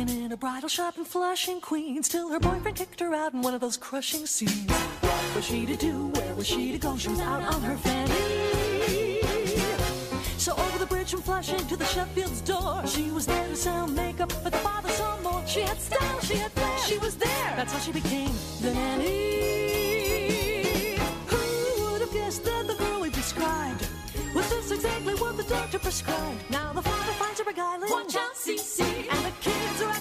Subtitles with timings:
[0.00, 3.42] working in a bridal shop in Flushing, Queens, till her boyfriend kicked her out in
[3.42, 4.70] one of those crushing scenes.
[5.00, 6.08] What was she to do?
[6.08, 6.96] Where was she to go?
[6.96, 9.20] She was out on her fanny.
[10.38, 13.86] So over the bridge from Flushing to the Sheffield's door, she was there to sell
[13.88, 15.46] makeup, but the father saw more.
[15.46, 17.52] She had style, she had flair, she was there.
[17.56, 18.32] That's how she became
[18.62, 19.08] the nanny.
[21.26, 23.86] Who would have guessed that the girl we described
[24.34, 26.50] was this exactly what the doctor prescribed?
[26.50, 27.90] Now the father finds her beguiling.
[27.90, 28.80] Watch out, CC.
[28.80, 29.59] And the kids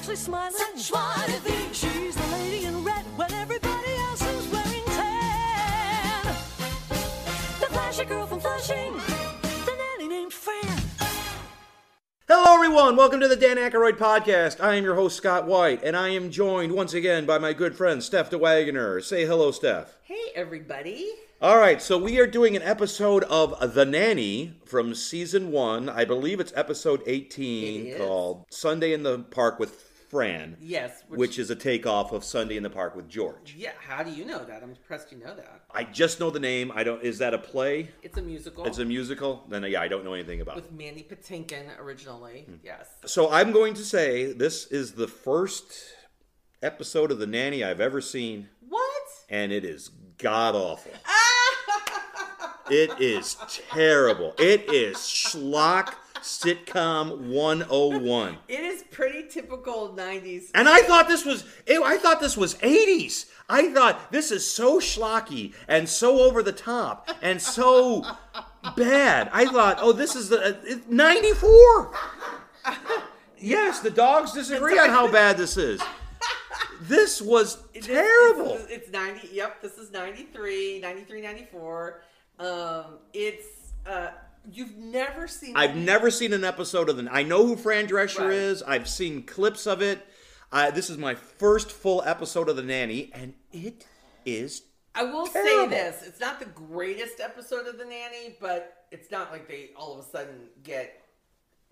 [0.10, 0.52] are smiling.
[0.58, 1.74] Such joie de vivre.
[1.74, 6.26] She's the lady in red when everybody else is wearing tan.
[7.60, 8.94] The flashy girl from Flushing.
[9.66, 10.80] The nanny named Fran.
[12.28, 12.96] Hello, everyone.
[12.96, 14.60] Welcome to the Dan Aykroyd podcast.
[14.64, 17.76] I am your host, Scott White, and I am joined once again by my good
[17.76, 19.04] friend, Steph DeWaegeneer.
[19.04, 19.96] Say hello, Steph.
[20.04, 21.08] Hey, everybody.
[21.42, 25.88] All right, so we are doing an episode of The Nanny from season one.
[25.88, 27.98] I believe it's episode 18 It is.
[27.98, 30.58] called Sunday in the Park with Fran.
[30.60, 33.56] Yes, Which, which- is a takeoff of Sunday in the Park with George.
[33.56, 34.64] Yeah, how do you know that?
[34.64, 35.62] I'm impressed you know that.
[35.72, 36.72] I just know the name.
[36.74, 37.02] I don't.
[37.04, 37.90] Is that a play?
[38.02, 38.66] It's a musical.
[38.66, 39.46] It's a musical.
[39.48, 40.58] Then yeah, I don't know anything about.
[40.58, 40.64] it.
[40.64, 42.42] with Mandy Patinkin originally.
[42.48, 42.56] Hmm.
[42.64, 42.88] Yes.
[43.06, 45.74] So I'm going to say this is the first
[46.64, 48.50] episode of The Nanny I've ever seen.
[48.68, 48.84] What?
[49.30, 50.92] and it is god awful.
[52.72, 53.38] it is
[53.70, 54.34] terrible.
[54.40, 58.38] It is schlock sitcom 101.
[58.48, 60.52] It is pretty typical 90s.
[60.54, 63.26] And I thought this was ew, I thought this was 80s.
[63.50, 68.06] I thought this is so schlocky and so over the top and so
[68.76, 69.30] bad.
[69.34, 71.94] I thought, "Oh, this is the uh, 94."
[73.42, 75.82] Yes, the dogs disagree on how bad this is.
[76.82, 78.56] This was It terrible.
[78.56, 79.30] It's, it's 90.
[79.32, 82.02] Yep, this is 93, 93, 94.
[82.40, 84.10] Um, it's, uh,
[84.52, 85.56] you've never seen.
[85.56, 87.08] I've never seen an episode of the.
[87.12, 88.34] I know who Fran Drescher Right.
[88.34, 88.64] is.
[88.64, 90.06] I've seen clips of it.
[90.52, 93.86] Uh, this is my first full episode of The Nanny, and it
[94.26, 94.64] is.
[94.96, 99.32] I will say this: it's not the greatest episode of The Nanny, but it's not
[99.32, 101.04] like they all of a sudden get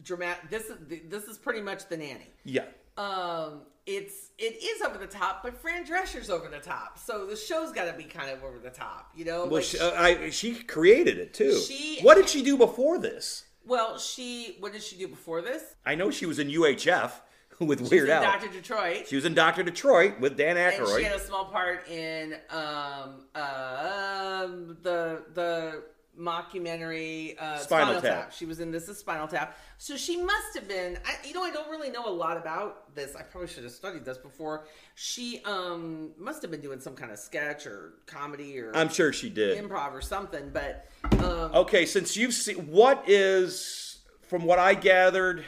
[0.03, 0.49] dramatic.
[0.49, 0.77] This is
[1.09, 2.27] this is pretty much The Nanny.
[2.45, 2.65] Yeah.
[2.97, 7.35] Um, it's it is over the top, but Fran Drescher's over the top, so the
[7.37, 9.41] show's got to be kind of over the top, you know.
[9.45, 11.57] Well, Like, she, uh, I, she created it too.
[11.59, 13.45] She- what did she do before this?
[13.65, 15.61] well, she what did she do before this?
[15.85, 17.11] I know she was in UHF
[17.59, 18.21] with She Weird Al.
[18.23, 19.07] Doctor Detroit.
[19.07, 21.03] She was in Doctor Detroit with Dan and she Aykroyd.
[21.03, 25.83] had a small part in um, uh, um, the the
[26.17, 28.31] mockumentary uh, Spinal Tap.
[28.31, 29.57] She was in this is Spinal Tap.
[29.77, 30.97] So she must have been.
[31.05, 33.15] I, you know, I don't really know a lot about this.
[33.15, 34.65] I probably should have studied this before.
[34.95, 39.13] She um, must have been doing some kind of sketch or comedy or I'm sure
[39.13, 39.63] she did.
[39.63, 40.49] improv or something.
[40.51, 40.87] But
[41.23, 45.45] um, Okay, since you've seen, what is, from what I gathered,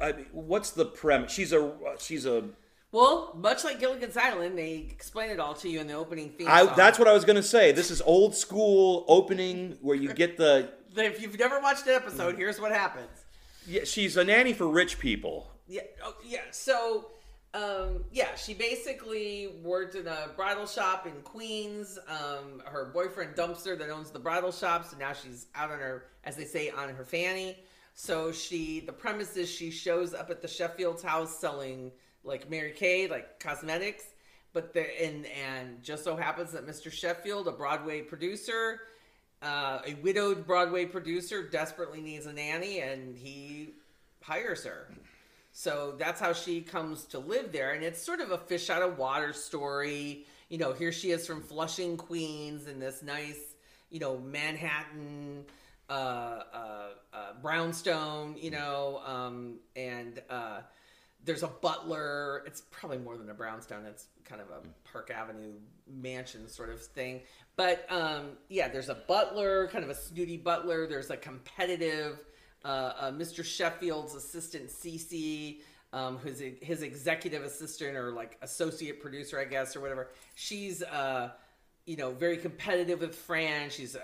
[0.00, 1.32] I mean, what's the premise?
[1.32, 2.44] She's a she's a
[2.94, 6.46] well, much like Gilligan's Island, they explain it all to you in the opening theme
[6.48, 6.74] I, song.
[6.76, 7.72] that's what I was going to say.
[7.72, 10.70] This is old school opening where you get the.
[10.96, 13.08] If you've never watched an episode, here's what happens.
[13.66, 15.50] Yeah, she's a nanny for rich people.
[15.66, 15.80] Yeah.
[16.04, 16.42] Oh, yeah.
[16.52, 17.06] So,
[17.52, 21.98] um, yeah, she basically worked in a bridal shop in Queens.
[22.06, 25.80] Um, her boyfriend dumps her that owns the bridal shop, so now she's out on
[25.80, 27.58] her, as they say, on her fanny.
[27.94, 31.90] So she, the premise is she shows up at the Sheffield's house selling
[32.24, 34.04] like Mary Kay, like cosmetics.
[34.52, 36.90] But there, and and just so happens that Mr.
[36.90, 38.80] Sheffield, a Broadway producer,
[39.42, 43.70] uh, a widowed Broadway producer, desperately needs a nanny, and he
[44.22, 44.88] hires her.
[45.52, 47.72] So that's how she comes to live there.
[47.72, 50.26] And it's sort of a fish out of water story.
[50.48, 53.40] You know, here she is from Flushing, Queens, in this nice,
[53.88, 55.44] you know, Manhattan,
[55.88, 60.60] uh, uh, uh, brownstone, you know, um, and uh,
[61.24, 62.42] there's a butler.
[62.46, 63.84] It's probably more than a brownstone.
[63.86, 65.52] It's kind of a Park Avenue
[65.86, 67.20] mansion sort of thing.
[67.56, 70.86] But um, yeah, there's a butler, kind of a snooty butler.
[70.86, 72.18] There's a competitive
[72.64, 72.68] uh,
[72.98, 73.44] uh, Mr.
[73.44, 75.60] Sheffield's assistant, Cece,
[75.92, 80.08] um, who's a, his executive assistant or like associate producer, I guess, or whatever.
[80.34, 81.30] She's, uh,
[81.84, 83.68] you know, very competitive with Fran.
[83.68, 84.00] She's uh,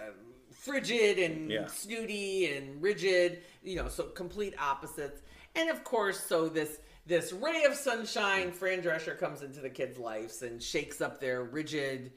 [0.53, 1.67] frigid and Yeah.
[1.67, 5.23] snooty and rigid, you know, so complete opposites.
[5.56, 9.99] And of course, so this this ray of sunshine, Fran Drescher comes into the kids'
[9.99, 12.12] lives and shakes up their rigid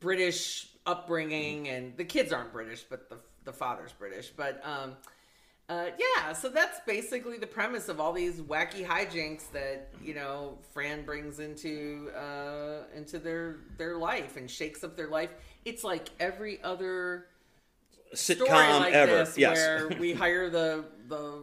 [0.00, 4.30] British upbringing, and the kids aren't British, but the the father's British.
[4.30, 4.94] But um,
[5.68, 10.58] uh, yeah, so that's basically the premise of all these wacky hijinks that you know
[10.72, 15.30] Fran brings into uh, into their their life and shakes up their life.
[15.64, 17.26] It's like every other
[18.14, 19.12] story Sitcom like ever.
[19.12, 19.56] this yes.
[19.56, 21.42] where we hire the the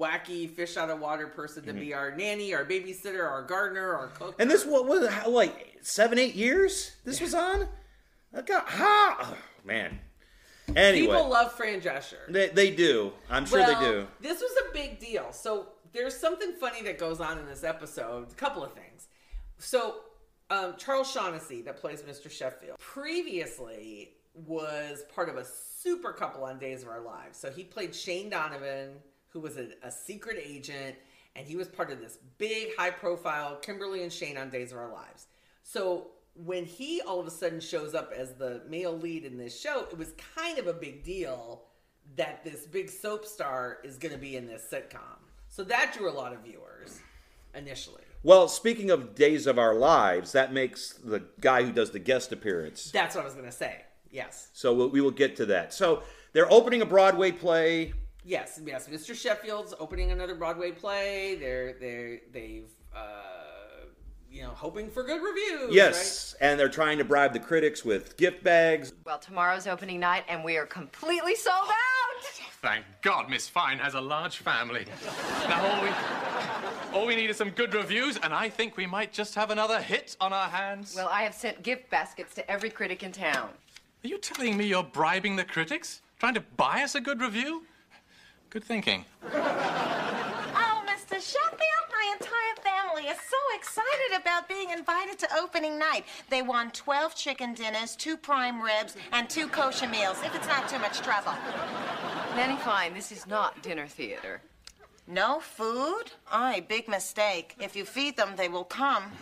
[0.00, 4.08] wacky fish out of water person to be our nanny, our babysitter, our gardener, our
[4.08, 4.32] cook.
[4.32, 4.42] Mm-hmm.
[4.42, 7.68] And this what was how, like seven, eight years this was on.
[8.34, 9.98] I got ha, oh, man.
[10.76, 12.28] Anyway, people love Fran Drescher.
[12.28, 13.12] they they do.
[13.28, 14.06] I'm sure well, they do.
[14.20, 15.32] This was a big deal.
[15.32, 18.30] So there's something funny that goes on in this episode.
[18.30, 19.08] A couple of things.
[19.58, 19.96] So
[20.50, 22.30] um, Charles Shaughnessy, that plays Mr.
[22.30, 27.38] Sheffield, previously was part of a super couple on Days of Our Lives.
[27.38, 28.94] So he played Shane Donovan,
[29.30, 30.96] who was a, a secret agent,
[31.36, 34.78] and he was part of this big, high profile Kimberly and Shane on Days of
[34.78, 35.26] Our Lives.
[35.62, 39.58] So when he all of a sudden shows up as the male lead in this
[39.58, 41.62] show, it was kind of a big deal
[42.16, 45.18] that this big soap star is going to be in this sitcom.
[45.48, 47.00] So that drew a lot of viewers
[47.54, 48.02] initially.
[48.22, 52.32] Well, speaking of Days of Our Lives, that makes the guy who does the guest
[52.32, 52.90] appearance.
[52.90, 53.82] That's what I was going to say.
[54.10, 54.48] Yes.
[54.52, 55.72] So we'll, we will get to that.
[55.72, 57.92] So they're opening a Broadway play.
[58.24, 58.88] Yes, yes.
[58.88, 59.14] Mr.
[59.14, 61.36] Sheffield's opening another Broadway play.
[61.36, 63.88] They're they they've uh,
[64.30, 65.74] you know hoping for good reviews.
[65.74, 68.92] Yes, and they're trying to bribe the critics with gift bags.
[69.04, 72.24] Well, tomorrow's opening night, and we are completely sold out.
[72.62, 74.84] Thank God Miss Fine has a large family.
[75.48, 75.88] Now all we,
[76.92, 79.80] all we need is some good reviews, and I think we might just have another
[79.80, 80.94] hit on our hands.
[80.94, 83.48] Well, I have sent gift baskets to every critic in town.
[84.04, 86.02] Are you telling me you're bribing the critics?
[86.18, 87.64] Trying to buy us a good review?
[88.50, 89.04] Good thinking.
[89.32, 91.14] Oh, Mr.
[91.14, 96.04] Sheffield, my entire family is so excited about being invited to opening night.
[96.30, 100.68] They want 12 chicken dinners, two prime ribs, and two kosher meals, if it's not
[100.68, 101.32] too much trouble.
[102.34, 104.42] Nanny Fine, this is not dinner theater.
[105.06, 106.10] No food?
[106.32, 107.54] Aye, big mistake.
[107.60, 109.12] If you feed them, they will come.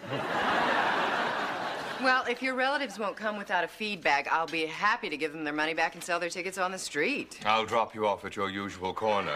[2.03, 5.33] Well, if your relatives won't come without a feed bag, I'll be happy to give
[5.33, 7.41] them their money back and sell their tickets on the street.
[7.45, 9.35] I'll drop you off at your usual corner.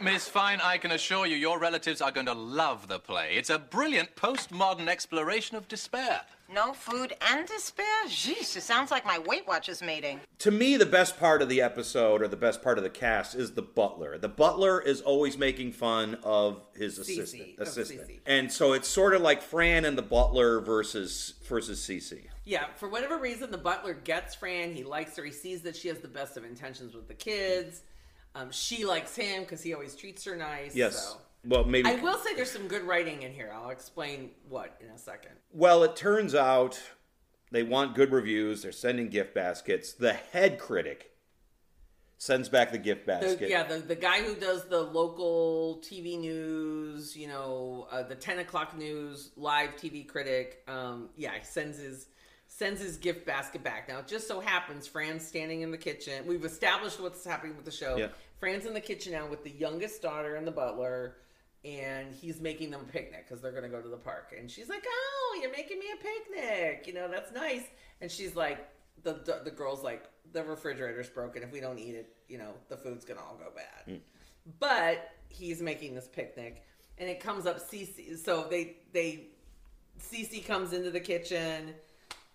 [0.00, 3.36] Miss Fine, I can assure you your relatives are going to love the play.
[3.36, 6.22] It's a brilliant postmodern exploration of despair.
[6.52, 8.06] No food and despair?
[8.06, 10.20] Jeez, it sounds like my Weight Watchers meeting.
[10.40, 13.34] To me, the best part of the episode or the best part of the cast
[13.34, 14.18] is the butler.
[14.18, 17.58] The butler is always making fun of his assistant.
[17.58, 18.08] of assistant.
[18.08, 18.20] Cece.
[18.26, 22.26] And so it's sort of like Fran and the butler versus versus Cece.
[22.44, 24.74] Yeah, for whatever reason, the butler gets Fran.
[24.74, 25.24] He likes her.
[25.24, 27.82] He sees that she has the best of intentions with the kids.
[28.34, 30.74] Um, she likes him because he always treats her nice.
[30.74, 31.10] Yes.
[31.10, 31.16] so.
[31.46, 31.88] Well, maybe.
[31.88, 33.52] I will say there's some good writing in here.
[33.54, 35.32] I'll explain what in a second.
[35.52, 36.80] Well, it turns out
[37.50, 38.62] they want good reviews.
[38.62, 39.92] They're sending gift baskets.
[39.92, 41.10] The head critic
[42.16, 43.50] sends back the gift The, basket.
[43.50, 48.38] yeah, the, the guy who does the local TV news, you know, uh, the 10
[48.38, 52.06] o'clock news live TV critic, um, yeah, he sends his
[52.46, 53.88] sends his gift basket back.
[53.88, 56.24] Now, it just so happens Fran's standing in the kitchen.
[56.24, 57.96] We've established what's happening with the show.
[57.96, 58.08] Yeah.
[58.38, 61.16] Fran's in the kitchen now with the youngest daughter and the butler,
[61.64, 64.34] and he's making them a picnic because they're going to go to the park.
[64.38, 66.86] And she's like, "Oh, you're making me a picnic.
[66.86, 67.64] You know, that's nice."
[68.00, 68.68] And she's like,
[69.02, 71.42] "The the, the girl's like, the refrigerator's broken.
[71.42, 74.00] If we don't eat it, you know, the food's gonna all go bad."
[74.60, 76.64] But he's making this picnic,
[76.98, 78.18] and it comes up Cece.
[78.18, 79.28] So they they
[80.00, 81.74] Cece comes into the kitchen,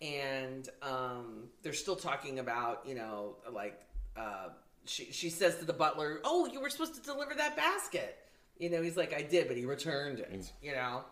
[0.02, 3.80] and um, they're still talking about you know like
[4.18, 4.50] uh,
[4.86, 8.18] she she says to the butler, "Oh, you were supposed to deliver that basket."
[8.60, 11.04] You know, he's like, "I did, but he returned it." You know,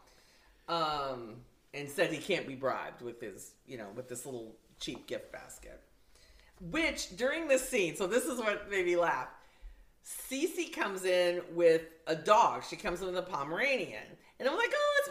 [0.67, 1.37] um,
[1.73, 5.31] and said he can't be bribed with his you know with this little cheap gift
[5.31, 5.81] basket.
[6.59, 9.27] Which during this scene, so this is what made me laugh.
[10.03, 12.63] Cece comes in with a dog.
[12.63, 14.03] She comes in with a Pomeranian.
[14.39, 15.09] And I'm like, oh, it's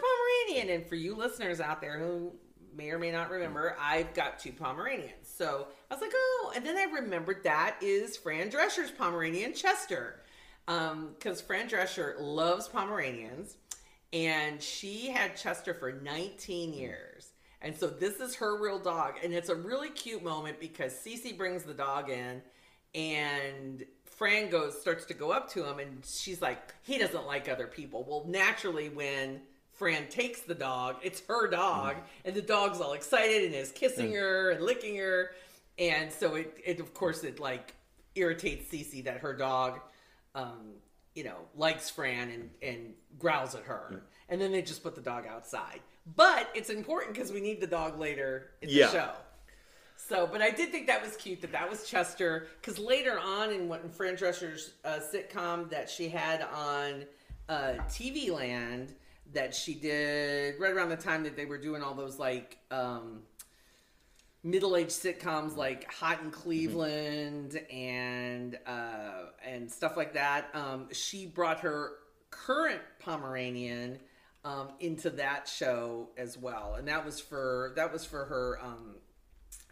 [0.54, 0.80] Pomeranian.
[0.80, 2.32] And for you listeners out there who
[2.74, 5.28] may or may not remember, I've got two Pomeranians.
[5.28, 10.20] So I was like, oh, and then I remembered that is Fran Drescher's Pomeranian Chester.
[10.68, 13.56] Um, because Fran Drescher loves Pomeranians.
[14.12, 16.78] And she had Chester for 19 hmm.
[16.78, 17.28] years.
[17.62, 19.14] And so this is her real dog.
[19.22, 22.42] And it's a really cute moment because Cece brings the dog in
[22.94, 27.48] and Fran goes starts to go up to him and she's like, he doesn't like
[27.48, 28.04] other people.
[28.08, 29.40] Well, naturally when
[29.72, 32.02] Fran takes the dog, it's her dog, hmm.
[32.26, 34.16] and the dog's all excited and is kissing hmm.
[34.16, 35.32] her and licking her.
[35.78, 37.74] And so it, it of course it like
[38.14, 39.80] irritates Cece that her dog
[40.36, 40.74] um,
[41.16, 44.02] you know, likes Fran and, and growls at her.
[44.28, 45.80] And then they just put the dog outside.
[46.14, 48.86] But it's important because we need the dog later in Yeah.
[48.86, 49.10] the show.
[49.96, 53.50] So, but I did think that was cute that that was Chester because later on
[53.50, 57.04] in what in Fran Drescher's uh, sitcom that she had on
[57.48, 58.94] uh, TV Land
[59.32, 63.20] that she did right around the time that they were doing all those like um,
[64.46, 70.48] middle-aged sitcoms like Hot in Cleveland and uh, and stuff like that.
[70.54, 71.94] Um, she brought her
[72.30, 73.98] current Pomeranian
[74.44, 78.94] um, into that show as well, and that was for that was for her um,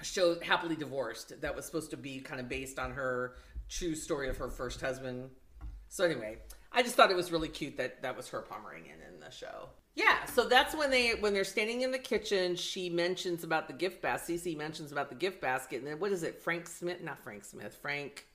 [0.03, 1.41] show Happily Divorced.
[1.41, 3.37] That was supposed to be kind of based on her
[3.69, 5.31] true story of her first husband.
[5.89, 6.39] So anyway,
[6.73, 9.69] I just thought it was really cute that that was her Pomeranian in the show.
[9.97, 12.57] Yeah, so that's when they when they're standing in the kitchen.
[12.57, 14.41] She mentions about the gift basket.
[14.41, 16.41] Cece mentions about the gift basket, and then what is it?
[16.43, 18.27] Frank Smith, not Frank Smith, Frank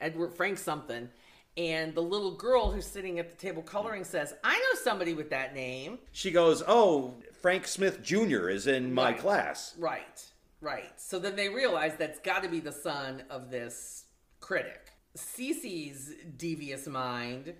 [0.00, 1.08] Edward Frank something.
[1.56, 5.30] And the little girl who's sitting at the table coloring says, "I know somebody with
[5.30, 8.48] that name." She goes, "Oh, Frank Smith Jr.
[8.48, 9.18] is in my Right.
[9.20, 11.00] class." Right, right.
[11.00, 14.06] So then they realize that's got to be the son of this
[14.40, 14.90] critic.
[15.16, 17.54] Cece's devious mind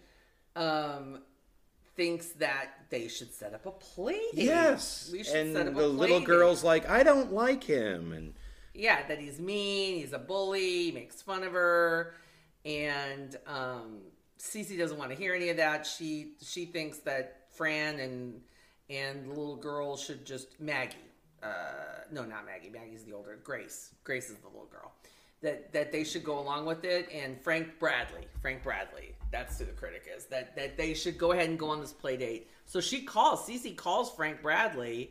[0.57, 1.23] um,
[1.97, 4.45] thinks that they should set up a play date.
[4.45, 6.27] Yes, we should and set up a the play little date.
[6.27, 8.35] girl's like, "I don't like him," and
[8.75, 12.15] yeah, that he's mean, he's a bully, makes fun of her,
[12.65, 14.01] and um,
[14.39, 15.87] Cece doesn't want to hear any of that.
[15.87, 18.41] She she thinks that Fran and
[18.91, 20.97] and the little girl should just Maggie.
[21.43, 22.71] Uh, no, not Maggie.
[22.71, 23.39] Maggie's the older.
[23.43, 23.95] Grace.
[24.03, 24.93] Grace is the little girl.
[25.43, 27.09] That that they should go along with it.
[27.13, 28.27] And Frank Bradley.
[28.43, 29.15] Frank Bradley.
[29.35, 30.27] That's who the critic is.
[30.27, 32.49] That that they should go ahead and go on this play date.
[32.67, 33.49] So she calls.
[33.49, 35.11] Cece calls Frank Bradley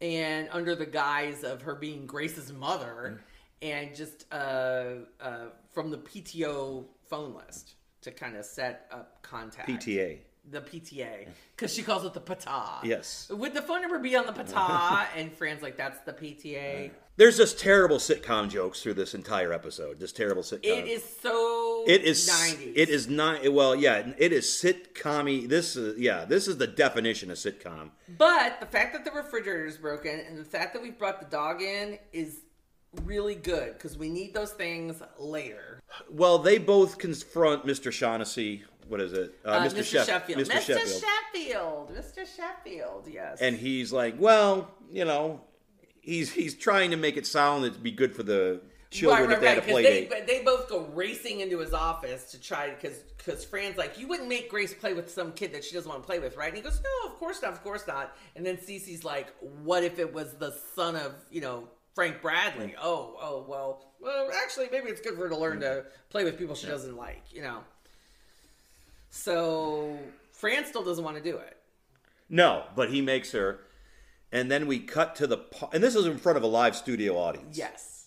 [0.00, 3.20] and under the guise of her being Grace's mother,
[3.62, 4.86] and just uh,
[5.20, 9.68] uh, from the PTO phone list to kind of set up contact.
[9.68, 10.18] PTA.
[10.50, 12.82] The PTA, because she calls it the PTA.
[12.82, 13.30] Yes.
[13.30, 15.06] Would the phone number be on the PTA?
[15.16, 16.90] and Fran's like, that's the PTA.
[17.16, 20.00] There's just terrible sitcom jokes through this entire episode.
[20.00, 20.64] This terrible sitcom.
[20.64, 22.28] It is so It is.
[22.28, 22.72] 90s.
[22.74, 23.52] It is not.
[23.52, 24.12] Well, yeah.
[24.16, 25.98] It is sitcom This is.
[25.98, 26.24] Yeah.
[26.24, 27.90] This is the definition of sitcom.
[28.16, 31.26] But the fact that the refrigerator is broken and the fact that we brought the
[31.26, 32.40] dog in is
[33.04, 35.80] really good because we need those things later.
[36.10, 37.92] Well, they both confront Mr.
[37.92, 38.64] Shaughnessy.
[38.88, 39.34] What is it?
[39.44, 39.78] Uh, Mr.
[39.78, 40.40] Sheff- Sheffield.
[40.40, 40.60] Mr.
[40.60, 40.78] Sheffield.
[40.80, 41.00] Mr.
[41.34, 41.90] Sheffield.
[41.94, 42.36] Mr.
[42.36, 43.08] Sheffield.
[43.10, 43.40] Yes.
[43.40, 45.40] and he's like, well, you know,
[46.02, 49.48] he's he's trying to make it sound that'd be good for the children if they
[49.48, 50.26] had a play they, date.
[50.26, 54.28] they both go racing into his office to try because because Fran's like, you wouldn't
[54.28, 56.48] make Grace play with some kid that she doesn't want to play with, right?
[56.48, 58.16] And he goes, no, of course not, of course not.
[58.36, 62.74] And then Cece's like, what if it was the son of you know Frank Bradley?
[62.80, 66.38] Oh, oh, well, well, actually, maybe it's good for her to learn to play with
[66.38, 67.60] people she doesn't like, you know.
[69.10, 69.96] So
[70.32, 71.56] Fran still doesn't want to do it.
[72.28, 73.60] No, but he makes her,
[74.32, 76.74] and then we cut to the par- and this is in front of a live
[76.76, 77.56] studio audience.
[77.56, 78.06] Yes.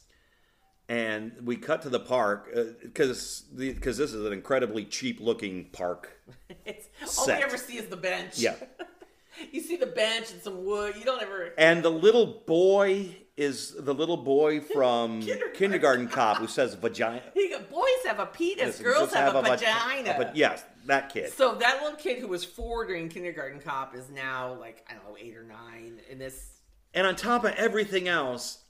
[0.87, 5.65] and we cut to the park uh, because because this is an incredibly cheap looking
[5.71, 6.11] park.
[6.65, 8.37] It's all we ever see is the bench.
[8.39, 8.55] Yeah.
[9.51, 10.95] you see the bench and some wood.
[10.97, 11.53] You don't ever.
[11.57, 15.53] And the little boy is the little boy from Kindergarten.
[15.53, 17.21] Kindergarten Cop who says vagina.
[17.33, 20.15] He boys have a penis, Listen, girls just have, a, vag- vagina.
[20.17, 21.31] But yes, that kid.
[21.33, 25.03] So that little kid who was four during kindergarten cop is now like I don't
[25.05, 26.51] know eight or nine in this.
[26.93, 28.63] And on top of everything else,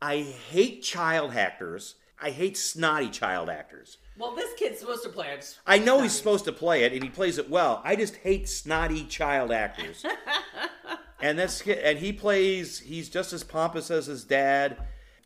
[0.00, 1.96] I hate child actors.
[2.20, 3.98] I hate snotty child actors.
[4.16, 5.58] Well, this kid's supposed to play it.
[5.66, 7.80] I know he's supposed to play it, and he plays it well.
[7.84, 10.04] I just hate snotty child actors.
[11.22, 12.78] and that's and he plays.
[12.80, 14.76] He's just as pompous as his dad.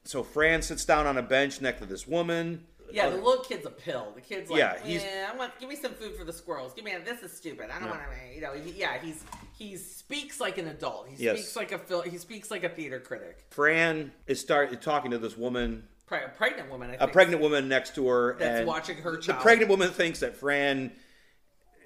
[0.04, 2.64] So Fran sits down on a bench next to this woman.
[2.92, 4.12] Yeah, the little kid's a pill.
[4.14, 6.72] The kid's like, Yeah, yeah, he's- I want give me some food for the squirrels.
[6.72, 7.68] Give me a, this is stupid.
[7.70, 8.52] I don't want to, you know.
[8.52, 9.24] He, yeah, he's
[9.58, 11.08] he speaks like an adult.
[11.08, 11.38] He Yes.
[11.38, 13.44] speaks like a fil- he speaks like a theater critic.
[13.50, 16.90] Fran is start talking to this woman, a pregnant woman.
[16.90, 17.10] I a think.
[17.10, 20.36] A pregnant woman next to her, That's and watching her The pregnant woman thinks that
[20.36, 20.92] Fran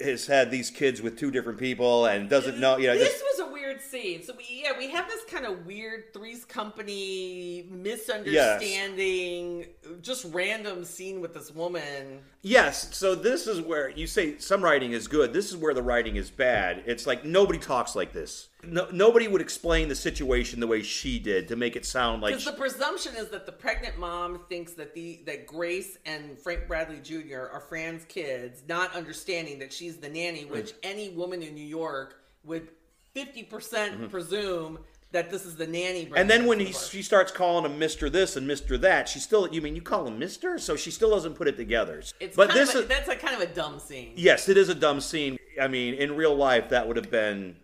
[0.00, 2.76] has had these kids with two different people and doesn't know.
[2.76, 3.25] You know, this just,
[3.71, 4.23] weird scene.
[4.23, 9.67] So we yeah we have this kind of weird Three's Company misunderstanding,
[10.03, 12.21] just random scene with this woman.
[12.43, 15.33] Yes, so this is where you say some writing is good.
[15.33, 16.83] This is where the writing is bad.
[16.87, 18.49] It's like nobody talks like this.
[18.62, 22.33] No, nobody would explain the situation the way she did to make it sound like
[22.33, 26.67] Because the presumption is that the pregnant mom thinks that the that Grace and Frank
[26.67, 27.49] Bradley Jr.
[27.53, 32.17] are Fran's kids, not understanding that she's the nanny, which any woman in New York
[32.45, 32.69] would
[33.14, 34.79] fifty percent presume
[35.12, 36.05] that this is the nanny.
[36.05, 36.14] Mm-hmm.
[36.17, 38.79] and then when he, bringing her to she starts calling him Mister this and Mister
[38.79, 39.49] that, she still.
[39.52, 40.59] You mean you call him Mister?
[40.59, 42.02] So she still doesn't put it together.
[42.21, 44.12] It's but kind this of a, is that's a kind of a dumb scene.
[44.17, 45.38] yes, it is a dumb scene.
[45.61, 47.57] I mean, in real life, that would have been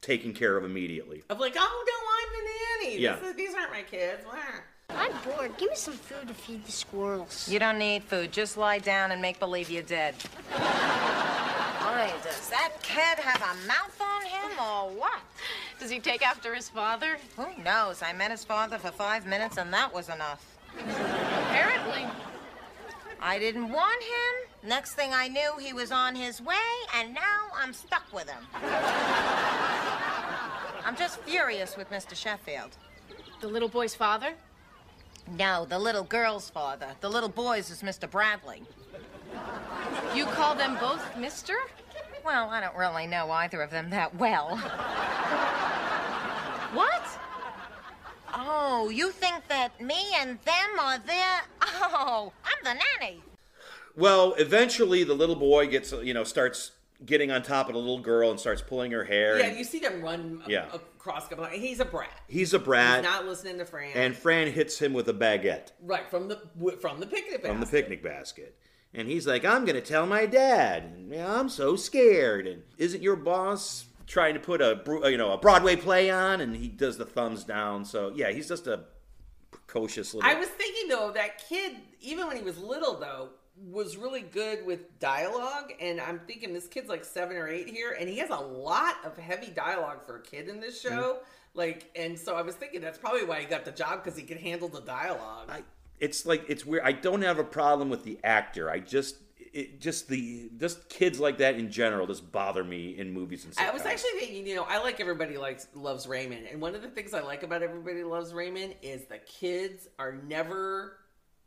[0.00, 1.22] taken care of immediately.
[1.28, 2.50] Of like, oh no, I'm the
[2.90, 3.02] nanny.
[3.02, 3.16] Yeah.
[3.16, 4.24] This is, these aren't my kids.
[4.24, 4.34] Wah.
[4.90, 5.56] I'm bored.
[5.58, 7.46] Give me some food to feed the squirrels.
[7.48, 8.32] You don't need food.
[8.32, 10.14] Just lie down and make believe you're dead.
[12.06, 15.18] Does that kid have a mouth on him or what?
[15.80, 17.18] Does he take after his father?
[17.36, 18.02] Who knows?
[18.02, 20.56] I met his father for five minutes, and that was enough.
[20.78, 22.06] Apparently.
[23.20, 24.68] I didn't want him.
[24.68, 26.54] Next thing I knew, he was on his way,
[26.94, 28.46] and now I'm stuck with him.
[30.84, 32.14] I'm just furious with Mr.
[32.14, 32.76] Sheffield.
[33.40, 34.34] The little boy's father?
[35.36, 36.88] No, the little girl's father.
[37.00, 38.08] The little boy's is Mr.
[38.08, 38.62] Bradley.
[40.14, 41.56] You call them both Mister?
[42.28, 44.58] Well, I don't really know either of them that well.
[46.74, 47.02] What?
[48.34, 51.40] Oh, you think that me and them are there?
[51.62, 53.22] Oh, I'm the nanny.
[53.96, 56.72] Well, eventually the little boy gets, you know, starts
[57.06, 59.38] getting on top of the little girl and starts pulling her hair.
[59.38, 60.66] Yeah, and you see them run a- Yeah.
[60.74, 61.24] across.
[61.24, 62.10] a couple- He's a brat.
[62.28, 63.92] he's a brat, He's not listening to Fran.
[63.94, 66.36] and Fran hits him with a baguette right from the
[66.82, 67.46] from the picnic basket.
[67.48, 68.58] from the picnic basket.
[68.94, 70.82] And he's like, I'm going to tell my dad.
[70.82, 72.46] And, I'm so scared.
[72.46, 76.40] And isn't your boss trying to put a, you know, a Broadway play on?
[76.40, 77.84] And he does the thumbs down.
[77.84, 78.84] So, yeah, he's just a
[79.50, 80.28] precocious little...
[80.28, 83.30] I was thinking though that kid, even when he was little though,
[83.60, 87.96] was really good with dialogue, and I'm thinking this kid's like seven or eight here,
[87.98, 90.90] and he has a lot of heavy dialogue for a kid in this show.
[90.90, 91.24] Mm-hmm.
[91.54, 94.24] Like, and so I was thinking that's probably why he got the job because he
[94.24, 95.48] could handle the dialogue.
[95.50, 95.62] I,
[96.00, 96.82] it's like it's weird.
[96.84, 98.70] I don't have a problem with the actor.
[98.70, 99.16] I just
[99.52, 103.54] it just the just kids like that in general just bother me in movies and
[103.54, 103.66] stuff.
[103.66, 106.82] I was actually thinking, you know, I like everybody likes loves Raymond, and one of
[106.82, 110.98] the things I like about everybody loves Raymond is the kids are never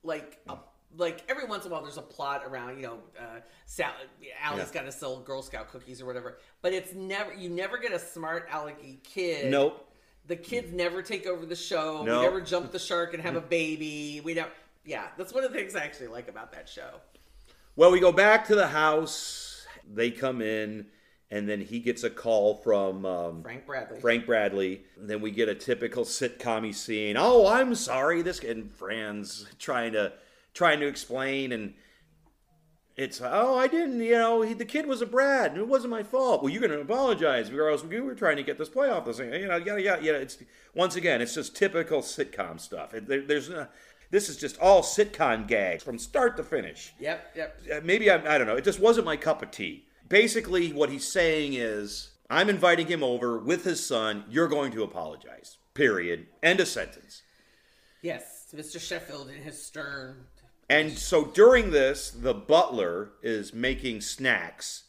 [0.03, 0.55] like a,
[0.97, 3.91] like every once in a while there's a plot around, you know, uh, Sal,
[4.43, 4.73] Allie's Yeah.
[4.73, 7.99] got to sell Girl Scout cookies or whatever, but it's never you never get a
[7.99, 9.51] smart alecky kid.
[9.51, 9.87] Nope.
[10.31, 12.05] The kids never take over the show.
[12.05, 12.19] No.
[12.19, 14.21] We never jump the shark and have a baby.
[14.23, 14.49] We don't.
[14.85, 17.01] Yeah, that's one of the things I actually like about that show.
[17.75, 19.67] Well, we go back to the house.
[19.93, 20.85] They come in,
[21.31, 23.99] and then he gets a call from um, Frank Bradley.
[23.99, 24.83] Frank Bradley.
[24.97, 27.17] And then we get a typical sitcom scene.
[27.19, 28.21] Oh, I'm sorry.
[28.21, 30.13] This and Fran's trying to
[30.53, 31.73] trying to explain, and
[32.97, 34.01] it's oh, I didn't.
[34.01, 36.43] You know, he, the kid was a brat, and it wasn't my fault.
[36.43, 39.05] Well, you're going to apologize because we were trying to get this playoff.
[39.05, 40.19] This thing, you know, yada yada yada.
[40.19, 40.37] It's
[40.75, 42.93] once again, it's just typical sitcom stuff.
[42.93, 43.67] It, there, there's uh,
[44.11, 47.61] this is just all sitcom gags from start to finish Yep, yep.
[47.73, 48.57] uh, maybe I, I don't know.
[48.57, 49.85] It just wasn't my cup of tea.
[50.07, 54.25] Basically, what he's saying is, I'm inviting him over with his son.
[54.29, 55.57] You're going to apologize.
[55.73, 56.27] Period.
[56.43, 57.21] End of sentence.
[58.01, 58.79] Yes, Mr.
[58.79, 60.25] Sheffield in his stern.
[60.71, 64.83] And so during this, the butler is making snacks.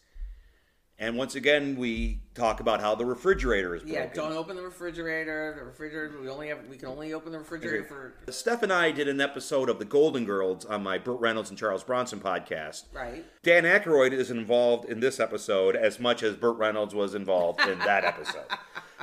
[1.02, 3.96] And once again, we talk about how the refrigerator is broken.
[4.04, 5.52] Yeah, don't open the refrigerator.
[5.58, 6.20] The refrigerator.
[6.20, 6.60] We only have.
[6.70, 8.14] We can only open the refrigerator for.
[8.32, 11.58] Steph and I did an episode of the Golden Girls on my Burt Reynolds and
[11.58, 12.84] Charles Bronson podcast.
[12.94, 13.24] Right.
[13.42, 17.78] Dan Aykroyd is involved in this episode as much as Burt Reynolds was involved in
[17.80, 18.44] that episode.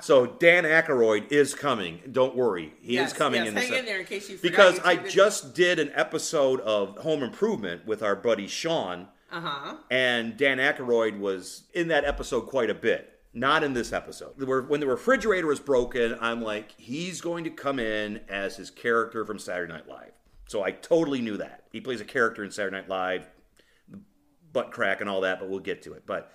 [0.02, 2.00] so Dan Aykroyd is coming.
[2.10, 3.68] Don't worry, he Yes, is coming yes, in this.
[3.68, 7.86] hang in there in case you because I just did an episode of Home Improvement
[7.86, 9.76] with our buddy Sean, Uh huh.
[9.92, 13.20] and Dan Aykroyd was in that episode quite a bit.
[13.32, 14.42] Not in this episode.
[14.68, 19.24] When the refrigerator is broken, I'm like, he's going to come in as his character
[19.24, 20.14] from Saturday Night Live.
[20.48, 21.66] So I totally knew that.
[21.72, 23.30] He plays a character in Saturday Night Live,
[24.52, 26.08] butt crack and all that, but we'll get to it.
[26.08, 26.32] But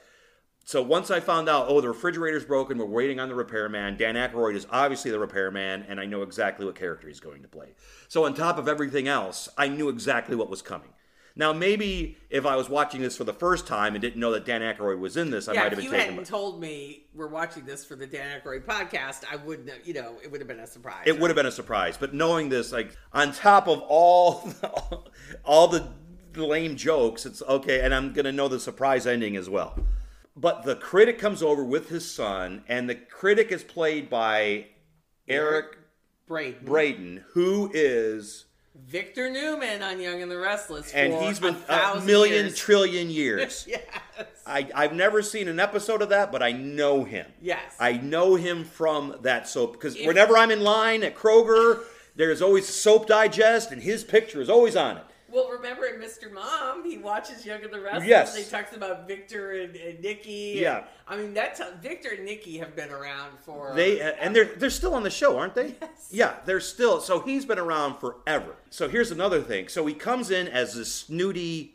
[0.64, 3.96] so once I found out, oh, the refrigerator's broken, we're waiting on the repairman.
[3.96, 7.48] Dan Aykroyd is obviously the repairman, and I know exactly what character he's going to
[7.48, 7.74] play.
[8.08, 10.90] So on top of everything else, I knew exactly what was coming.
[11.36, 14.44] Now, maybe if I was watching this for the first time and didn't know that
[14.44, 17.06] Dan Aykroyd was in this, I Yeah, might have if you hadn't by- told me
[17.12, 19.68] we're watching this for the Dan Aykroyd podcast, I wouldn't.
[19.68, 21.02] have- You know, it would have been a surprise.
[21.06, 24.48] It would have been a surprise, but knowing this, like on top of all,
[25.44, 25.88] all the
[26.36, 29.76] lame jokes, it's okay, and I'm gonna know the surprise ending as well.
[30.36, 34.66] But the critic comes over with his son, and the critic is played by
[35.28, 35.78] Eric
[36.28, 36.64] Braeden.
[36.64, 38.44] Braeden, who is,
[38.74, 42.58] Victor Newman on Young and the Restless, and for he's been a, a million years.
[42.58, 43.64] trillion years.
[43.68, 43.84] yes.
[44.46, 47.26] I, I've never seen an episode of that, but I know him.
[47.40, 47.76] Yes.
[47.78, 51.82] I know him from that soap because whenever I'm in line at Kroger,
[52.16, 55.04] there's always Soap Digest, and his picture is always on it.
[55.34, 56.32] Well, remember in Mr.
[56.32, 58.06] Mom, he watches Young and the Restless.
[58.06, 58.36] Yes.
[58.36, 60.52] And he talks about Victor and, and Nikki.
[60.52, 60.84] and- Yeah.
[61.08, 63.72] I mean, that's Victor and Nikki have been around for.
[63.74, 65.74] They uh, and they're they're still on the show, aren't they?
[65.80, 66.08] Yes.
[66.10, 67.00] Yeah, they're still.
[67.00, 68.54] So he's been around forever.
[68.70, 69.68] So here's another thing.
[69.68, 71.74] So he comes in as a snooty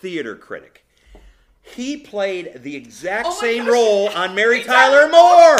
[0.00, 0.84] theater critic.
[1.62, 3.72] He played the exact Oh same gosh.
[3.72, 5.58] role on Mary Tyler Moore.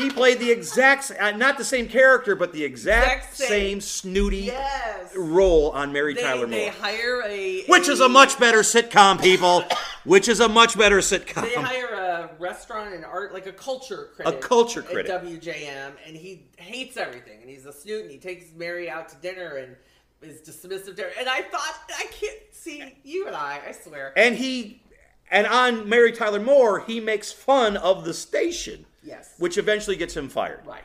[0.00, 3.48] He played the exact, uh, not the same character, but the exact, Exact same.
[3.48, 3.80] same.
[3.80, 5.14] snooty Yes.
[5.14, 6.72] role on Mary They, Tyler they Moore.
[6.72, 7.64] hire a.
[7.66, 9.64] Which is a much better sitcom, people.
[10.04, 11.42] Which is a much better sitcom.
[11.42, 14.34] They hire a restaurant and art, like a culture critic.
[14.34, 15.12] A culture at critic.
[15.12, 17.40] WJM, and he hates everything.
[17.42, 19.76] And he's a snoot, and he takes Mary out to dinner and
[20.22, 21.10] is dismissive to her.
[21.18, 23.60] And I thought, I can't see you and I.
[23.68, 24.12] I swear.
[24.16, 24.82] And he,
[25.30, 28.86] and on Mary Tyler Moore, he makes fun of the station.
[29.02, 29.34] Yes.
[29.38, 30.60] Which eventually gets him fired.
[30.66, 30.84] Right.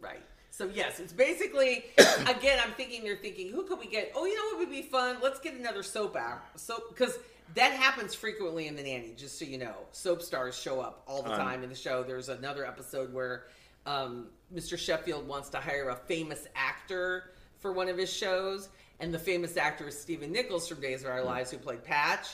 [0.00, 0.22] Right.
[0.50, 1.84] So yes, it's basically
[2.26, 2.58] again.
[2.64, 4.12] I'm thinking you're thinking, who could we get?
[4.14, 5.16] Oh, you know what would be fun?
[5.22, 6.60] Let's get another soap act.
[6.60, 7.18] So because
[7.54, 9.14] that happens frequently in the nanny.
[9.16, 12.02] Just so you know, soap stars show up all the Um, time in the show.
[12.02, 13.44] There's another episode where
[13.86, 14.78] um, Mr.
[14.78, 18.68] Sheffield wants to hire a famous actor for one of his shows,
[19.00, 22.28] and the famous actor is Stephen Nichols from Days of Our Lives, who played Patch.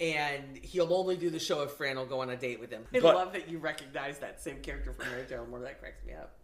[0.00, 2.84] And he'll only do the show if Fran will go on a date with him.
[2.94, 5.60] I But- love that you recognize that same character from Mary Tyler Moore.
[5.60, 6.34] That cracks me up.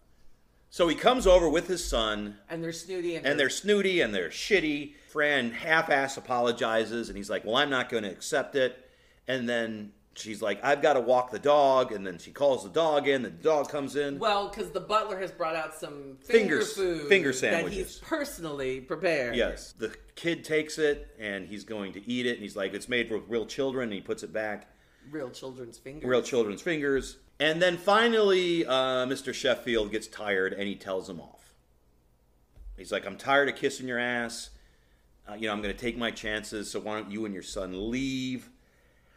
[0.71, 4.15] So he comes over with his son, And they're snooty and, and they're snooty and
[4.15, 4.95] they're shitty.
[5.11, 8.89] Fran half-ass apologizes, and he's like, "Well, I'm not going to accept it."
[9.29, 12.71] And then she's like, "I've got to walk the dog," and then she calls the
[12.71, 13.23] dog in.
[13.23, 14.19] The dog comes in.
[14.19, 17.77] Well, because the butler has brought out some finger Fingers- food finger that sandwiches.
[17.77, 19.35] he's personally prepared.
[19.37, 22.89] Yes, the kid takes it and he's going to eat it, and he's like, "It's
[22.89, 24.69] made with real children," and he puts it back.
[25.11, 26.09] real children's fingers.
[26.09, 27.17] real children's fingers.
[27.41, 29.35] And then finally, uh, Mr.
[29.35, 31.55] Sheffield gets tired and he tells him off.
[32.77, 34.51] He's like, I'm tired of kissing your ass.
[35.29, 37.43] Uh, you know, I'm going to take my chances, so why don't you and your
[37.43, 38.49] son leave?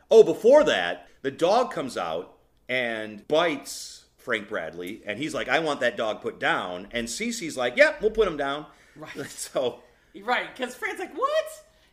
[0.10, 2.38] Oh, before that, the dog comes out
[2.70, 6.88] and bites Frank Bradley, and he's like, I want that dog put down.
[6.92, 8.66] And Cece's like, Yep, we'll put him down.
[8.96, 9.16] Right.
[9.30, 9.82] So,
[10.24, 11.46] Right, because Fran's like, what?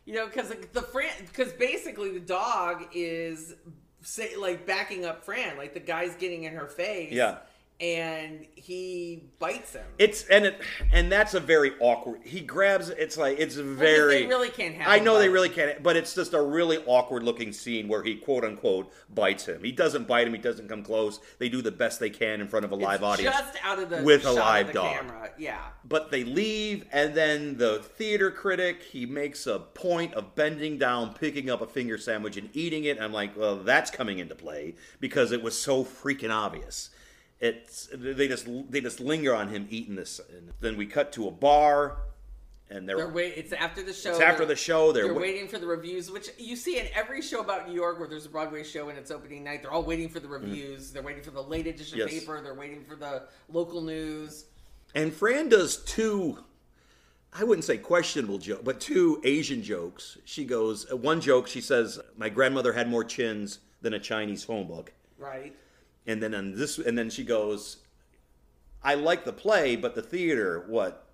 [0.05, 3.53] You know, because the Fran, because basically the dog is
[4.01, 7.13] say like backing up Fran, like the guy's getting in her face.
[7.13, 7.37] Yeah.
[7.79, 9.83] And he bites him.
[9.97, 10.61] It's and it
[10.93, 12.21] and that's a very awkward.
[12.23, 12.89] He grabs.
[12.89, 14.21] It's like it's very.
[14.21, 17.23] they really can't have I know they really can't, but it's just a really awkward
[17.23, 19.63] looking scene where he quote unquote bites him.
[19.63, 20.33] He doesn't bite him.
[20.33, 21.19] He doesn't come close.
[21.39, 23.79] They do the best they can in front of a live It's audience just out
[23.79, 24.93] of the with a live dog.
[24.93, 25.31] camera.
[25.37, 25.59] Yeah.
[25.83, 31.13] But they leave, and then the theater critic he makes a point of bending down,
[31.15, 33.01] picking up a finger sandwich, and eating it.
[33.01, 36.91] I'm like, well, that's coming into play because it was so freaking obvious.
[37.43, 40.21] It's they just they just linger on him eating this.
[40.29, 41.97] And then we cut to a bar,
[42.69, 43.33] and they're, They're wait.
[43.35, 44.11] It's after the show.
[44.11, 44.93] It's after the show.
[44.93, 47.75] They're They're wa- waiting for the reviews, which you see in every show about New
[47.75, 49.61] York where there's a Broadway show and it's opening night.
[49.61, 50.91] They're all waiting for the reviews.
[50.93, 51.97] They're waiting for the late edition.
[51.97, 52.11] Yes.
[52.11, 52.39] paper.
[52.41, 54.45] They're waiting for the local news.
[54.95, 56.37] And Fran does two,
[57.33, 60.17] I wouldn't say questionable joke, but two Asian jokes.
[60.23, 64.45] She goes, uh, one joke, she says, My grandmother had more chins than a Chinese
[64.45, 64.93] phone book.
[65.17, 65.53] Right.
[66.05, 67.77] And then on this, and then she goes,
[68.83, 71.05] I like the play, but the theater, what,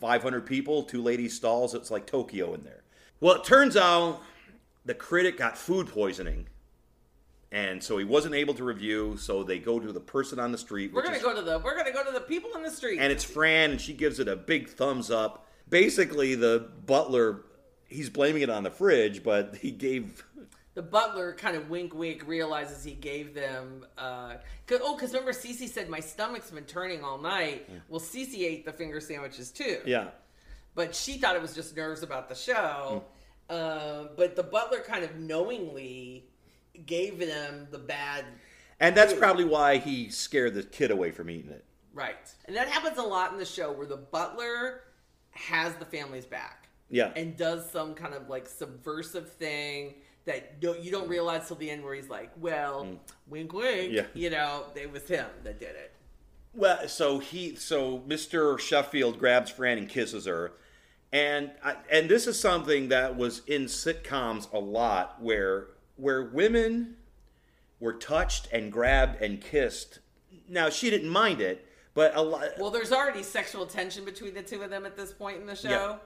[0.00, 1.74] 500 people, two ladies' stalls?
[1.74, 2.82] It's like Tokyo in there.
[3.20, 4.22] Well, it turns out
[4.84, 6.46] the critic got food poisoning.
[7.50, 10.58] And so he wasn't able to review, so they go to the person on the
[10.58, 10.92] street.
[10.92, 12.98] We're gonna is- go to the we're gonna go to the people in the street.
[13.00, 15.46] and it's Fran, and she gives it a big thumbs up.
[15.68, 17.44] Basically, the butler,
[17.86, 20.24] he's blaming it on the fridge, but he gave.
[20.78, 24.34] The butler kind of wink wink realizes he gave them uh
[24.68, 28.64] cause, oh because remember Cece said my stomach's been turning all night well Cece ate
[28.64, 30.10] the finger sandwiches too Yeah.
[30.76, 33.02] but she thought it was just nerves about the show
[33.50, 36.28] uh, but the butler kind of knowingly
[36.86, 38.24] gave them the bad
[38.78, 39.18] And that's food.
[39.20, 41.64] probably why he scared the kid away from eating it.
[41.92, 44.82] right and that happens a lot in the show where the butler
[45.32, 47.10] has the family's back Yeah.
[47.16, 49.94] and does some kind of like subversive thing
[50.28, 52.86] that you don't realize till the end where he's like, well,
[53.26, 53.90] wink, wink.
[53.90, 53.92] Mm.
[53.92, 54.02] Yeah.
[54.14, 55.92] You know, it was him that did it.
[56.54, 58.58] Well, so he, so Mr.
[58.58, 60.52] Sheffield grabs Fran and kisses her,
[61.12, 66.96] and I, and this is something that was in sitcoms a lot, where where women
[67.80, 70.00] were touched and grabbed and kissed.
[70.48, 72.48] Now she didn't mind it, but a lot.
[72.58, 75.56] Well, there's already sexual tension between the two of them at this point in the
[75.56, 75.68] show.
[75.68, 75.96] Yeah.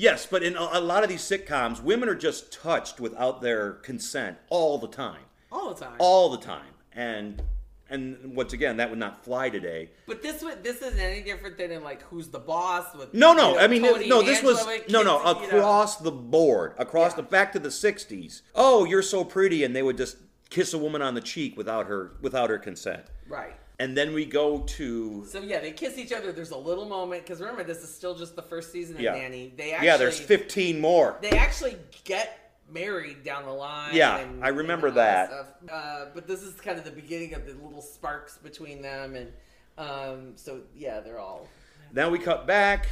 [0.00, 3.72] Yes, but in a, a lot of these sitcoms, women are just touched without their
[3.72, 5.20] consent all the time,
[5.52, 5.96] All the time.
[5.98, 7.42] all the time, and
[7.90, 9.90] and once again, that would not fly today.
[10.06, 13.32] but this would this isn't any different than in like Who's the Boss with No,
[13.32, 13.52] you no.
[13.54, 14.22] know, I mean, Tony no.
[14.22, 15.18] This was with no, no.
[15.34, 15.58] kids, you know.
[15.58, 18.40] Across the board, across the back to the '60s.
[18.54, 20.16] Oh, you're so pretty, and they would just
[20.48, 23.02] kiss a woman on the cheek without her without her consent.
[23.28, 23.52] Right.
[23.80, 26.32] And then we go to So yeah, they kiss each other.
[26.32, 29.14] There's a little moment because remember this is still just the first season of yeah,
[29.14, 29.54] Nanny.
[29.56, 29.96] They actually, yeah.
[29.96, 31.16] There's 15 more.
[31.22, 33.94] They actually get married down the line.
[33.94, 35.28] Yeah, and- I remember and all that.
[35.30, 35.46] stuff.
[35.72, 39.32] Uh, but this is kind of the beginning of the little sparks between them, and
[39.78, 41.48] um, so yeah, they're all.
[41.94, 42.86] Now we cut back.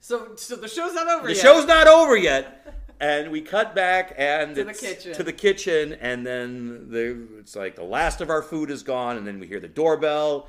[0.00, 1.42] So so the show's not over The yet.
[1.42, 2.74] show's not over yet.
[3.00, 5.14] and we cut back and To the kitchen.
[5.14, 9.16] to the kitchen, and then the, it's like the last of our food is gone,
[9.16, 10.48] and then we hear the doorbell,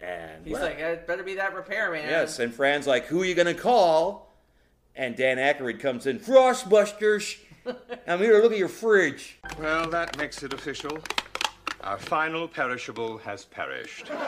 [0.00, 2.02] and He's well, like, it better be that repairman.
[2.02, 4.32] yes, and Fran's like, "Who are you gonna call?"
[4.96, 7.36] And Dan Aykroyd comes in, "Frostbusters,
[8.06, 10.98] I'm here to look at your fridge." Well, that makes it official.
[11.82, 14.10] Our final perishable has perished.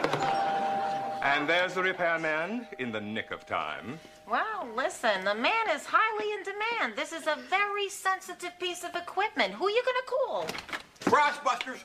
[1.23, 3.99] And there's the repairman in the nick of time.
[4.29, 6.97] Well, listen, the man is highly in demand.
[6.97, 9.55] This is a very sensitive piece of equipment.
[9.55, 10.47] Who are you gonna call?
[11.01, 11.85] Frostbusters.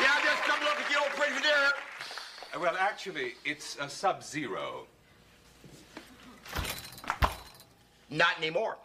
[0.00, 1.70] Yeah, just come look at the old Frigidaire.
[2.60, 4.88] Well, actually, it's a sub-zero.
[8.10, 8.76] Not anymore.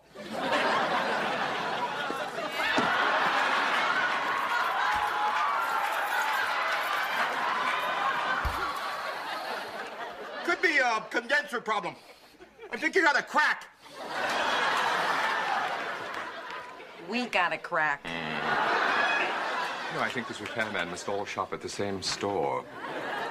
[10.45, 11.95] Could be a condenser problem.
[12.71, 13.67] I think you got a crack.
[17.09, 18.05] We got a crack.
[19.93, 22.63] No, I think this repairman must all shop at the same store.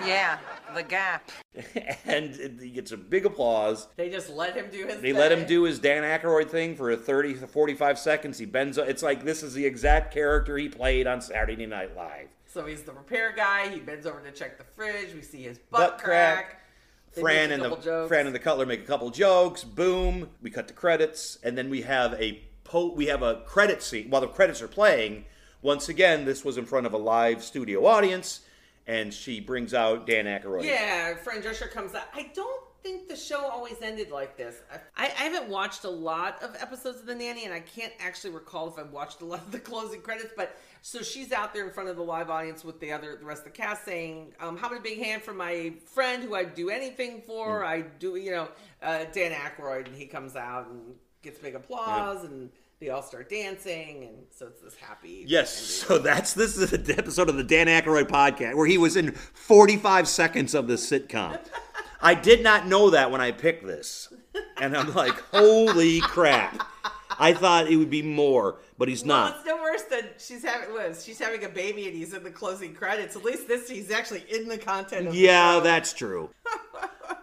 [0.04, 0.38] Yeah,
[0.74, 1.30] the gap.
[2.04, 3.88] and he gets a big applause.
[3.96, 6.90] They just let him do his They let him do his Dan Aykroyd thing for
[6.90, 8.38] a 30 to 45 seconds.
[8.38, 8.78] He bends.
[8.78, 12.28] It's like this is the exact character he played on Saturday Night Live.
[12.46, 13.68] So he's the repair guy.
[13.68, 15.14] He bends over to check the fridge.
[15.14, 16.46] We see his butt, Butt crack.
[16.46, 16.58] crack.
[17.12, 18.08] Fran and the jokes.
[18.08, 19.64] Fran and the Cutler make a couple jokes.
[19.64, 20.30] Boom.
[20.40, 24.10] We cut the credits, and then we have a po- we have a credit scene
[24.10, 25.26] while the credits are playing.
[25.60, 28.40] Once again, this was in front of a live studio audience,
[28.86, 30.64] and she brings out Dan Aykroyd.
[30.64, 32.04] Yeah, Fran Drescher comes out.
[32.14, 34.56] I don't think the show always ended like this.
[34.96, 38.30] I, I haven't watched a lot of episodes of The Nanny, and I can't actually
[38.34, 40.32] recall if I've watched a lot of the closing credits.
[40.36, 43.24] But so she's out there in front of the live audience with the other, the
[43.24, 46.34] rest of the cast, saying, um, "How about a big hand for my friend who
[46.34, 47.62] I'd do anything for?
[47.62, 47.66] Mm.
[47.66, 48.48] I do, you know,
[48.82, 52.50] uh, Dan Aykroyd." And he comes out and gets big applause, and
[52.82, 55.24] they all start dancing, and so it's this happy.
[55.28, 58.96] Yes, so that's this is an episode of the Dan Aykroyd podcast where he was
[58.96, 61.38] in 45 seconds of this sitcom.
[62.02, 64.12] I did not know that when I picked this,
[64.60, 66.66] and I'm like, holy crap!
[67.20, 69.36] I thought it would be more, but he's Well, not.
[69.36, 72.30] it's no worse than she's having was she's having a baby and he's in the
[72.32, 73.14] closing credits.
[73.14, 75.06] At least this he's actually in the content.
[75.06, 76.30] Of Yeah, the that's true.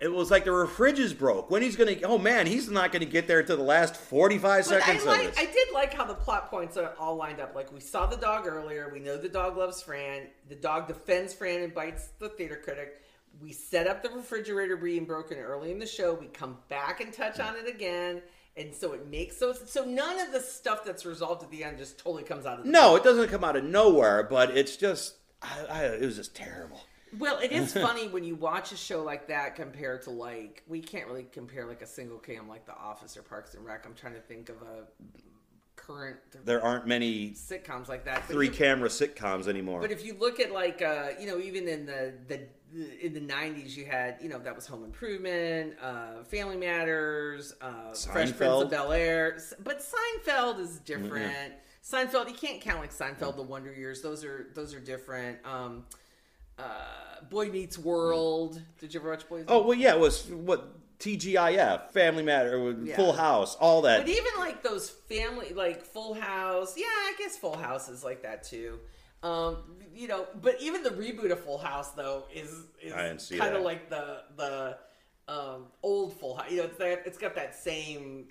[0.00, 1.50] It was like the is broke.
[1.50, 1.96] When he's gonna?
[2.04, 5.08] Oh man, he's not gonna get there to the last 45 But I seconds of
[5.08, 5.38] like this.
[5.38, 7.54] I did like how the plot points are all lined up.
[7.54, 8.90] Like we saw the dog earlier.
[8.90, 10.28] We know the dog loves Fran.
[10.48, 13.02] The dog defends Fran and bites the theater critic.
[13.42, 16.14] We set up the refrigerator being broken early in the show.
[16.14, 18.22] We come back and touch on it again.
[18.56, 21.76] And so it makes so so none of the stuff that's resolved at the end
[21.76, 24.76] just totally comes out of the No, it doesn't come out of nowhere, but it's
[24.76, 26.80] just, I, I, it was just terrible.
[27.18, 30.80] Well, it is funny when you watch a show like that compared to like we
[30.80, 33.84] can't really compare like a single cam like The Office or Parks and Rec.
[33.86, 34.84] I'm trying to think of a
[35.76, 38.26] current There aren't many sitcoms like that.
[38.26, 39.80] Three you- camera sitcoms anymore.
[39.80, 42.46] But if you look at like uh, you know even in the the
[43.00, 47.92] in the '90s, you had you know that was Home Improvement, uh, Family Matters, uh,
[47.92, 49.38] Fresh Prince of Bel Air.
[49.62, 51.54] But Seinfeld is different.
[51.82, 54.02] Seinfeld, you can't count like Seinfeld, The Wonder Years.
[54.02, 55.38] Those are those are different.
[55.44, 55.84] Um,
[56.60, 58.60] uh, Boy Meets World.
[58.78, 59.38] Did you ever watch Boy?
[59.38, 62.94] Meets oh well, yeah, it was what TGIF, Family Matter, Yeah.
[62.96, 64.00] Full House, all that.
[64.00, 68.22] But even like those family, like Full House, yeah, I guess Full House is like
[68.22, 68.78] that too.
[69.22, 69.58] Um,
[69.94, 73.38] you know, but even the reboot of Full House though is is I didn't see
[73.38, 74.78] kind of like the the
[75.28, 76.50] um, old Full House.
[76.50, 78.28] You know, it's that it's got that same.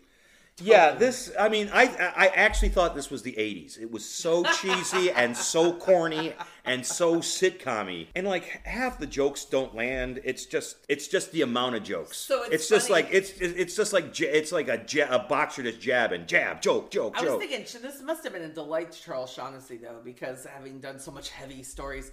[0.61, 1.31] Yeah, this.
[1.39, 1.83] I mean, I
[2.15, 3.79] I actually thought this was the '80s.
[3.79, 6.33] It was so cheesy and so corny
[6.65, 8.07] and so sitcom-y.
[8.15, 10.19] and like half the jokes don't land.
[10.23, 12.17] It's just it's just the amount of jokes.
[12.17, 15.79] So it's just funny- like it's it's just like j- it's like a boxer just
[15.79, 19.31] jabbing, jab, joke, joke, I was thinking this must have been a delight to Charles
[19.31, 22.11] Shaughnessy though, because having done so much heavy stories.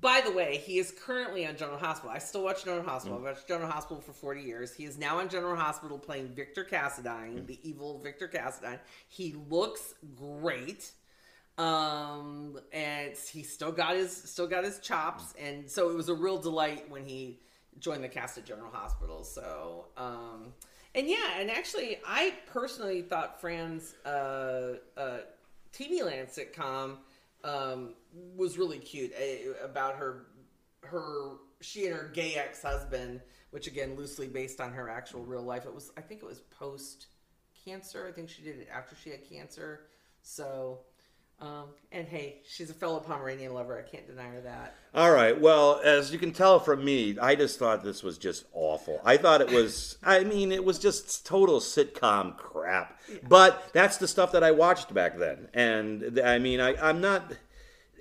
[0.00, 2.10] By the way, he is currently on General Hospital.
[2.10, 3.18] I still watch General Hospital.
[3.18, 3.20] Mm.
[3.20, 4.72] I've watched General Hospital for 40 years.
[4.72, 8.78] He is now on General Hospital playing Victor Cassadine, the evil Victor Cassadine.
[9.08, 10.92] He looks great.
[11.58, 16.14] Um and he still got his still got his chops and so it was a
[16.14, 17.40] real delight when he
[17.78, 19.22] joined the cast at General Hospital.
[19.22, 20.54] So um
[20.94, 25.18] and yeah, and actually I personally thought Fran's uh uh
[25.74, 26.96] TV Land sitcom
[27.44, 27.94] um,
[28.36, 30.26] was really cute uh, about her
[30.82, 35.42] her she and her gay ex husband, which again loosely based on her actual real
[35.42, 35.64] life.
[35.64, 37.06] It was I think it was post
[37.64, 38.06] cancer.
[38.08, 39.86] I think she did it after she had cancer.
[40.22, 40.80] So
[41.40, 43.76] Um, and hey, she's a fellow Pomeranian lover.
[43.76, 44.76] I can't deny her that.
[44.94, 45.38] All right.
[45.40, 49.00] Well, as you can tell from me, I just thought this was just awful.
[49.04, 53.00] I thought it was, I mean, it was just total sitcom crap.
[53.28, 55.48] But that's the stuff that I watched back then.
[55.52, 57.32] And I mean, I, I'm not,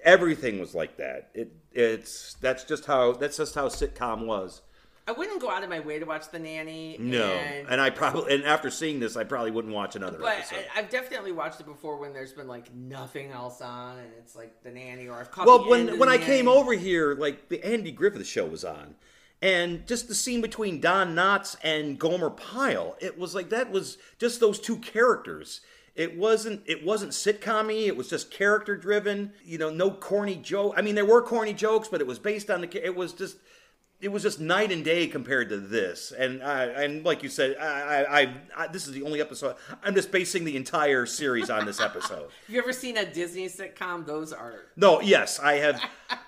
[0.04, 1.32] everything was like that.
[1.34, 4.62] It, it's, that's just how, that's just how sitcom was.
[5.08, 6.96] I wouldn't go out of my way to watch The Nanny.
[7.00, 7.24] No.
[7.24, 10.66] and, And I probably, and after seeing this, I probably wouldn't watch another but episode.
[10.76, 14.36] I, I've definitely watched it before when there's been like nothing else on, and it's
[14.36, 17.64] like The Nanny, or I've caught well when when I came over here, like the
[17.66, 18.96] Andy Griffith show was on,
[19.42, 23.98] and just the scene between Don Knotts and Gomer Pyle, it was like that was
[24.20, 25.62] just those two characters.
[25.96, 29.34] It wasn't it wasn't sitcom-y, It was just character driven.
[29.44, 30.76] You know, no corny joke.
[30.78, 32.86] I mean, there were corny jokes, but it was based on the.
[32.86, 33.38] It was just.
[34.02, 37.56] It was just night and day compared to this, and I, and like you said,
[37.58, 39.58] I, I, I, this is the only episode.
[39.84, 42.30] I'm just basing the entire series on this episode.
[42.48, 44.06] You ever seen a Disney sitcom?
[44.06, 45.82] Those are No, yes, I have.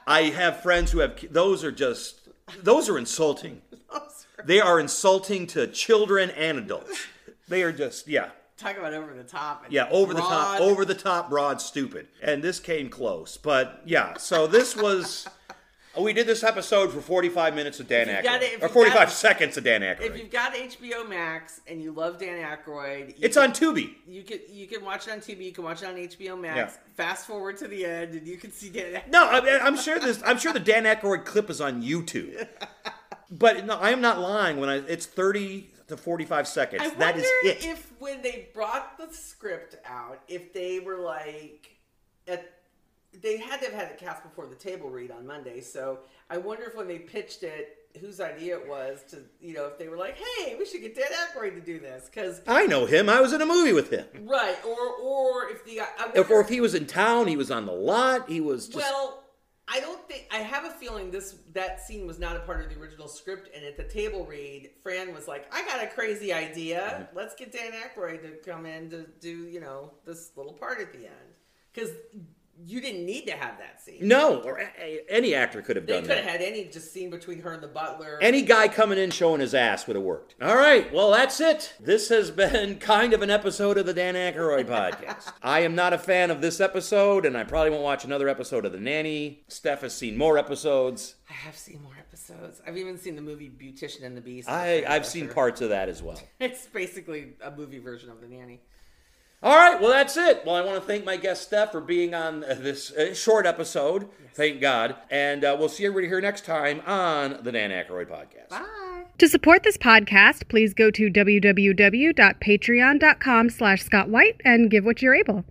[0.06, 1.20] I have friends who have.
[1.32, 2.30] Those are just.
[2.62, 3.62] Those are insulting.
[3.92, 4.46] those are...
[4.46, 7.08] They are insulting to children and adults.
[7.48, 9.66] They are just yeah, talk about over the top.
[9.66, 12.08] and yeah, over the top, over the top, broad, stupid.
[12.22, 14.18] And this came close, but yeah.
[14.18, 15.28] So this was.
[15.96, 19.12] Oh, we did this episode for 45 minutes of Dan Aykroyd, got or 45 got-
[19.12, 20.02] seconds of Dan Aykroyd.
[20.02, 23.94] If you've got HBO Max and you love Dan Aykroyd, It's can- on Tubi.
[24.08, 25.46] You can you can watch it on TV.
[25.46, 26.58] You can watch it on HBO Max.
[26.58, 26.94] Yeah.
[26.96, 28.94] Fast forward to the end, and you can see Dan.
[28.94, 29.10] Aykroyd.
[29.12, 30.22] No, I, I'm sure this.
[30.26, 32.48] I'm sure the Dan Aykroyd clip is on YouTube.
[33.32, 34.76] But no, I am not lying when I.
[34.76, 36.84] It's 30 to 45 seconds.
[36.84, 37.66] I that is it.
[37.66, 41.68] if when they brought the script out, if they were like,
[42.28, 42.53] at,
[43.22, 45.62] they had to have had a cast before the table read on Monday.
[45.62, 46.00] So
[46.30, 49.78] I wonder if when they pitched it, whose idea it was to, you know, if
[49.78, 52.86] they were like, hey, we should get Dan Aykroyd to do this, because I know
[52.86, 53.10] him.
[53.10, 54.06] I was in a movie with him.
[54.24, 55.82] right, or or if the
[56.16, 58.28] If, or if he was in town, he was on the lot.
[58.30, 58.78] He was just.
[58.78, 59.24] Well,
[59.68, 62.70] I don't think I have a feeling this that scene was not a part of
[62.70, 63.50] the original script.
[63.56, 66.82] And at the table read, Fran was like, "I got a crazy idea.
[66.82, 67.18] Mm-hmm.
[67.18, 70.92] Let's get Dan Aykroyd to come in to do you know this little part at
[70.92, 71.34] the end
[71.74, 71.92] because
[72.66, 73.98] you didn't need to have that scene.
[74.08, 76.16] no, or a- a- any actor could have They done could that.
[76.24, 78.20] Could have had any just scene between her and the butler.
[78.22, 80.36] Any guy coming in showing his ass would have worked.
[80.42, 81.74] All right, well, that's it.
[81.80, 85.34] This has been kind of an episode of the Dan Aykroyd podcast.
[85.42, 88.66] I am not a fan of this episode, and I probably won't watch another episode
[88.66, 89.44] of The Nanny.
[89.48, 91.16] Steph has seen more episodes.
[91.30, 92.62] I have seen more episodes.
[92.68, 94.48] I've even seen the movie Beautician and the Beast.
[94.48, 96.22] I, I've seen parts of that as well.
[96.40, 98.62] It's basically a movie version of the nanny.
[99.44, 100.44] All right, well, that's it.
[100.46, 103.46] Well, I want to thank my guest Steph for being on uh, this uh, short
[103.46, 104.08] episode.
[104.34, 104.96] Thank God.
[105.12, 108.52] And uh, we'll see everybody here next time on the Dan Aykroyd podcast.
[108.52, 109.04] Bye.
[109.18, 115.14] To support this podcast, please go to www.patreon.com slash Scott White and give what you're
[115.14, 115.44] able.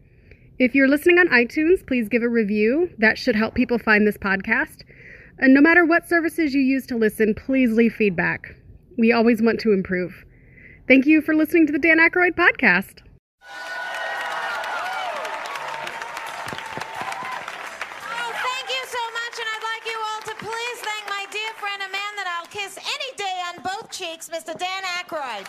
[0.58, 2.88] If you're listening on iTunes, please give a review.
[2.96, 4.84] That should help people find this podcast.
[5.38, 8.56] And no matter what services you use to listen, please leave feedback.
[8.96, 10.24] We always want to improve.
[10.88, 13.02] Thank you for listening to the Dan Aykroyd podcast.
[24.12, 24.52] Mr.
[24.58, 25.46] Dan Aykroyd.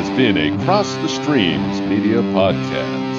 [0.00, 3.18] Has been a Cross the Streams Media Podcast.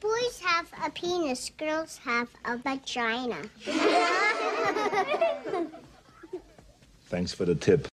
[0.00, 3.36] Boys have a penis, girls have a vagina.
[7.08, 7.86] Thanks for the tip.